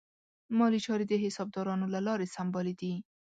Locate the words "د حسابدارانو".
1.07-1.85